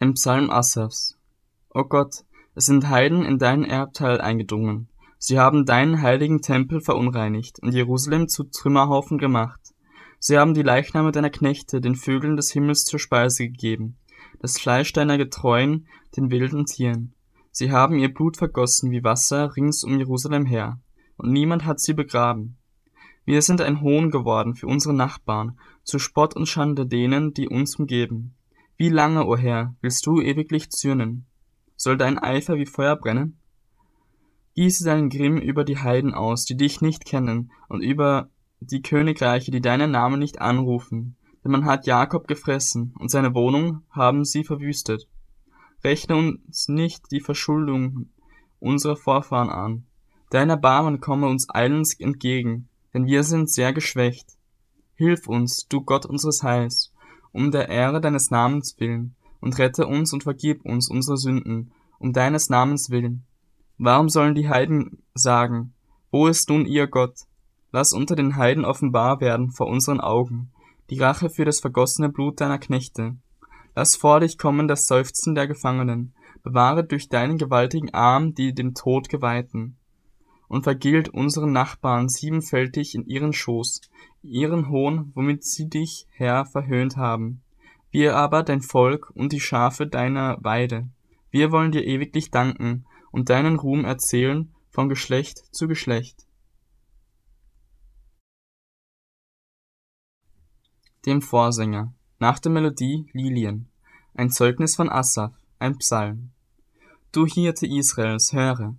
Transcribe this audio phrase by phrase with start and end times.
[0.00, 1.18] Ein Psalm Asafs.
[1.74, 2.22] O Gott,
[2.54, 4.88] es sind Heiden in deinen Erbteil eingedrungen.
[5.18, 9.58] Sie haben deinen heiligen Tempel verunreinigt und Jerusalem zu Trümmerhaufen gemacht.
[10.20, 13.96] Sie haben die Leichname deiner Knechte den Vögeln des Himmels zur Speise gegeben,
[14.38, 17.12] das Fleisch deiner Getreuen den wilden Tieren.
[17.50, 20.78] Sie haben ihr Blut vergossen wie Wasser rings um Jerusalem her,
[21.16, 22.56] und niemand hat sie begraben.
[23.24, 27.74] Wir sind ein Hohn geworden für unsere Nachbarn, zu Spott und Schande denen, die uns
[27.74, 28.36] umgeben.
[28.80, 31.26] Wie lange, o Herr, willst du ewiglich zürnen?
[31.74, 33.36] Soll dein Eifer wie Feuer brennen?
[34.54, 39.50] Gieße deinen Grimm über die Heiden aus, die dich nicht kennen, und über die Königreiche,
[39.50, 41.16] die deinen Namen nicht anrufen.
[41.42, 45.08] Denn man hat Jakob gefressen, und seine Wohnung haben sie verwüstet.
[45.82, 48.10] Rechne uns nicht die Verschuldung
[48.60, 49.86] unserer Vorfahren an.
[50.30, 54.38] Dein Erbarmen komme uns eilends entgegen, denn wir sind sehr geschwächt.
[54.94, 56.92] Hilf uns, du Gott unseres Heils,
[57.38, 62.12] um der Ehre deines Namens willen, und rette uns und vergib uns unsere Sünden, um
[62.12, 63.24] deines Namens willen.
[63.78, 65.72] Warum sollen die Heiden sagen,
[66.10, 67.14] wo ist nun ihr Gott?
[67.70, 70.50] Lass unter den Heiden offenbar werden vor unseren Augen,
[70.90, 73.16] die Rache für das vergossene Blut deiner Knechte.
[73.76, 78.74] Lass vor dich kommen das Seufzen der Gefangenen, bewahre durch deinen gewaltigen Arm die dem
[78.74, 79.76] Tod geweihten.
[80.48, 83.82] Und vergilt unseren Nachbarn siebenfältig in ihren Schoß,
[84.22, 87.42] ihren Hohn, womit sie dich, Herr, verhöhnt haben.
[87.90, 90.88] Wir aber, dein Volk und die Schafe deiner Weide,
[91.30, 96.26] wir wollen dir ewiglich danken und deinen Ruhm erzählen von Geschlecht zu Geschlecht.
[101.06, 101.94] Dem Vorsänger.
[102.18, 103.68] Nach der Melodie Lilien.
[104.14, 106.30] Ein Zeugnis von Asaph, ein Psalm.
[107.12, 108.74] Du Hirte Israels, höre,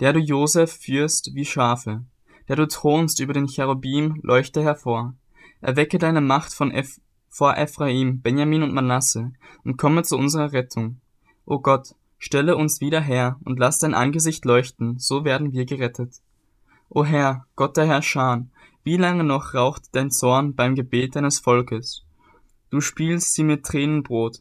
[0.00, 2.04] der du Josef führst wie Schafe,
[2.48, 5.14] der du thronst über den Cherubim, leuchte hervor.
[5.60, 9.32] Erwecke deine Macht von Eph vor Ephraim, Benjamin und Manasse
[9.64, 11.00] und komme zu unserer Rettung.
[11.46, 11.94] O Gott,
[12.26, 16.22] Stelle uns wieder her und lass dein Angesicht leuchten, so werden wir gerettet.
[16.88, 18.46] O Herr, Gott der Herrscher,
[18.82, 22.06] wie lange noch raucht dein Zorn beim Gebet deines Volkes?
[22.70, 24.40] Du spielst sie mit Tränenbrot,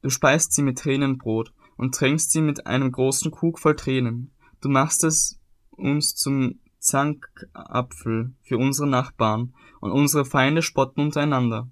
[0.00, 4.30] du speist sie mit Tränenbrot und tränkst sie mit einem großen Krug voll Tränen.
[4.60, 5.38] Du machst es
[5.70, 11.68] uns zum Zankapfel für unsere Nachbarn, und unsere Feinde spotten untereinander.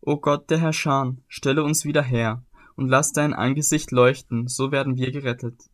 [0.00, 2.44] O Gott der Herrscher, stelle uns wieder her,
[2.76, 5.64] und lass dein Angesicht leuchten, so werden wir gerettet.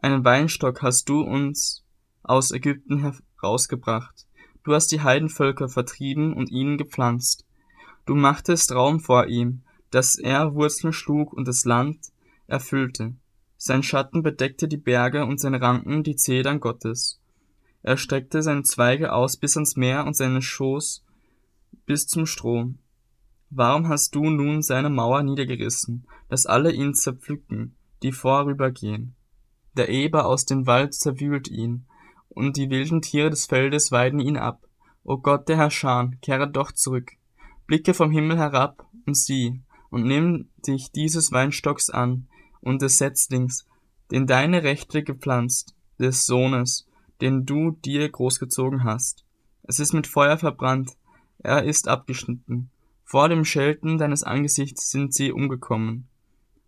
[0.00, 1.84] Einen Weinstock hast du uns
[2.22, 4.26] aus Ägypten herausgebracht.
[4.62, 7.44] Du hast die Heidenvölker vertrieben und ihnen gepflanzt.
[8.06, 11.98] Du machtest Raum vor ihm, dass er Wurzeln schlug und das Land
[12.46, 13.14] erfüllte.
[13.60, 17.20] Sein Schatten bedeckte die Berge und seine Ranken die Zedern Gottes.
[17.82, 21.04] Er streckte seine Zweige aus bis ans Meer und seinen Schoß
[21.84, 22.78] bis zum Strom.
[23.50, 29.16] Warum hast du nun seine Mauer niedergerissen, dass alle ihn zerpflücken, die vorübergehen?
[29.76, 31.86] Der Eber aus dem Wald zerwühlt ihn,
[32.28, 34.68] und die wilden Tiere des Feldes weiden ihn ab.
[35.02, 37.12] O Gott der Herrscher, kehre doch zurück.
[37.66, 42.28] Blicke vom Himmel herab und sieh, und nimm dich dieses Weinstocks an
[42.60, 43.66] und des Setzlings,
[44.10, 46.88] den deine Rechte gepflanzt, des Sohnes,
[47.20, 49.24] den du dir großgezogen hast.
[49.64, 50.96] Es ist mit Feuer verbrannt,
[51.38, 52.70] er ist abgeschnitten,
[53.10, 56.08] vor dem Schelten deines Angesichts sind sie umgekommen.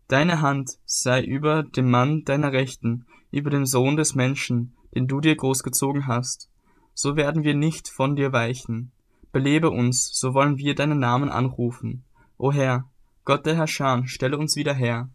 [0.08, 5.20] Deine Hand sei über dem Mann deiner Rechten, über dem Sohn des Menschen, den du
[5.20, 6.48] dir großgezogen hast.
[6.94, 8.90] So werden wir nicht von dir weichen.
[9.32, 12.04] Belebe uns, so wollen wir deinen Namen anrufen.
[12.38, 12.88] O Herr,
[13.26, 15.10] Gott der Herrscher, stelle uns wieder her.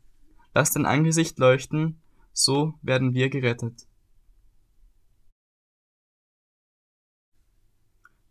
[0.58, 2.00] Lass dein Angesicht leuchten,
[2.32, 3.88] so werden wir gerettet.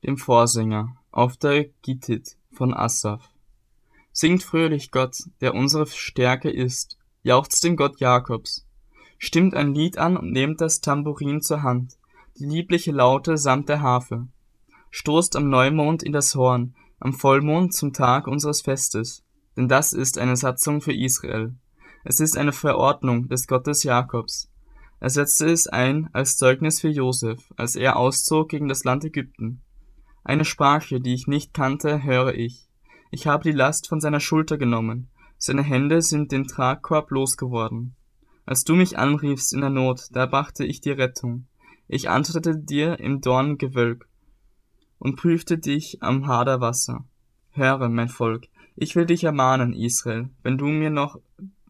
[0.02, 3.28] Dem Vorsänger auf der Gittit von Assaf.
[4.10, 8.66] Singt fröhlich Gott, der unsere Stärke ist, jauchzt dem Gott Jakobs.
[9.18, 11.98] Stimmt ein Lied an und nehmt das Tambourin zur Hand,
[12.38, 14.28] die liebliche Laute samt der Harfe.
[14.90, 19.22] Stoßt am Neumond in das Horn, am Vollmond zum Tag unseres Festes,
[19.58, 21.54] denn das ist eine Satzung für Israel.
[22.04, 24.50] Es ist eine Verordnung des Gottes Jakobs.
[25.00, 29.62] Er setzte es ein als Zeugnis für Josef, als er auszog gegen das Land Ägypten.
[30.22, 32.68] Eine Sprache, die ich nicht kannte, höre ich.
[33.10, 35.08] Ich habe die Last von seiner Schulter genommen.
[35.38, 37.94] Seine Hände sind den Tragkorb losgeworden.
[38.44, 41.46] Als du mich anriefst in der Not, da brachte ich dir Rettung.
[41.88, 44.08] Ich antwortete dir im Dorngewölk
[44.98, 47.04] und prüfte dich am Haderwasser.
[47.50, 51.20] Höre, mein Volk, ich will dich ermahnen, Israel, wenn du mir noch,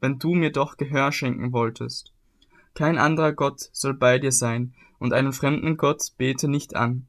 [0.05, 2.13] wenn du mir doch Gehör schenken wolltest.
[2.75, 7.07] Kein anderer Gott soll bei dir sein, und einen fremden Gott bete nicht an.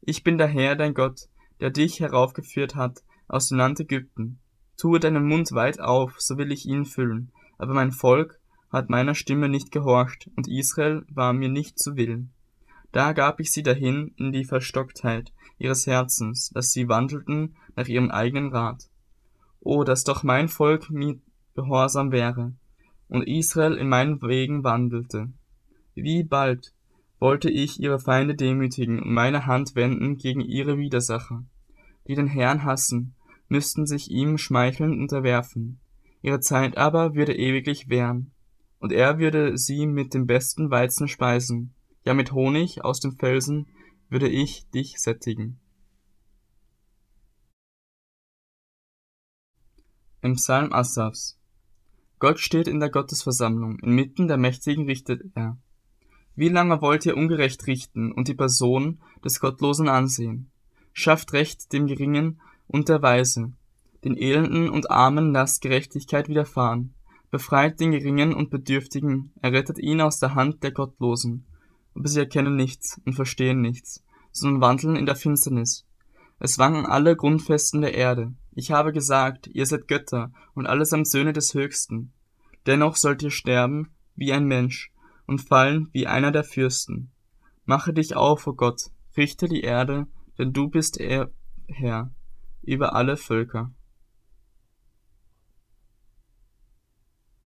[0.00, 1.28] Ich bin der Herr, dein Gott,
[1.60, 4.38] der dich heraufgeführt hat aus dem Land Ägypten.
[4.78, 7.32] Tue deinen Mund weit auf, so will ich ihn füllen.
[7.58, 8.40] Aber mein Volk
[8.72, 12.30] hat meiner Stimme nicht gehorcht, und Israel war mir nicht zu Willen.
[12.92, 18.10] Da gab ich sie dahin in die Verstocktheit ihres Herzens, dass sie wandelten nach ihrem
[18.10, 18.88] eigenen Rat.
[19.60, 21.18] O, dass doch mein Volk mir
[21.58, 22.52] gehorsam wäre,
[23.08, 25.32] und Israel in meinen Wegen wandelte.
[25.96, 26.72] Wie bald
[27.18, 31.42] wollte ich ihre Feinde demütigen und meine Hand wenden gegen ihre Widersacher,
[32.06, 33.16] die den Herrn hassen,
[33.48, 35.80] müssten sich ihm schmeichelnd unterwerfen.
[36.22, 38.30] Ihre Zeit aber würde ewiglich währen,
[38.78, 43.66] und er würde sie mit dem besten Weizen speisen, ja mit Honig aus dem Felsen
[44.08, 45.58] würde ich dich sättigen.
[50.20, 51.37] Im Psalm Asafs
[52.18, 55.56] Gott steht in der Gottesversammlung, inmitten der Mächtigen richtet er.
[56.34, 60.50] Wie lange wollt ihr ungerecht richten und die Person des Gottlosen ansehen?
[60.92, 63.52] Schafft Recht dem Geringen und der Weise,
[64.04, 66.94] den Elenden und Armen lasst Gerechtigkeit widerfahren,
[67.30, 71.46] befreit den Geringen und Bedürftigen, errettet ihn aus der Hand der Gottlosen.
[71.94, 75.84] Aber sie erkennen nichts und verstehen nichts, sondern wandeln in der Finsternis.
[76.38, 78.32] Es wanken alle Grundfesten der Erde.
[78.58, 82.12] Ich habe gesagt, ihr seid Götter und allesamt Söhne des Höchsten.
[82.66, 84.90] Dennoch sollt ihr sterben wie ein Mensch
[85.28, 87.12] und fallen wie einer der Fürsten.
[87.66, 90.08] Mache dich auf, o oh Gott, richte die Erde,
[90.38, 91.30] denn du bist er
[91.68, 92.10] Herr
[92.62, 93.70] über alle Völker.